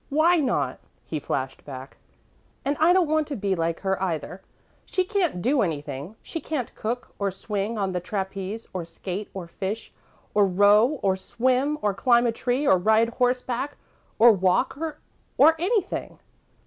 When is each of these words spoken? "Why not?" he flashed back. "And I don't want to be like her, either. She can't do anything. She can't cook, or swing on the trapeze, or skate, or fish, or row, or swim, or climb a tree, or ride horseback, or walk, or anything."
"Why 0.09 0.37
not?" 0.37 0.79
he 1.05 1.19
flashed 1.19 1.63
back. 1.63 1.97
"And 2.65 2.75
I 2.79 2.91
don't 2.91 3.07
want 3.07 3.27
to 3.27 3.35
be 3.35 3.53
like 3.53 3.81
her, 3.81 4.01
either. 4.01 4.41
She 4.83 5.03
can't 5.05 5.43
do 5.43 5.61
anything. 5.61 6.15
She 6.23 6.41
can't 6.41 6.73
cook, 6.73 7.13
or 7.19 7.29
swing 7.29 7.77
on 7.77 7.91
the 7.91 7.99
trapeze, 7.99 8.67
or 8.73 8.83
skate, 8.83 9.29
or 9.31 9.47
fish, 9.47 9.93
or 10.33 10.47
row, 10.47 10.97
or 11.03 11.15
swim, 11.15 11.77
or 11.83 11.93
climb 11.93 12.25
a 12.25 12.31
tree, 12.31 12.65
or 12.65 12.79
ride 12.79 13.09
horseback, 13.09 13.77
or 14.17 14.31
walk, 14.31 14.75
or 15.37 15.55
anything." 15.59 16.17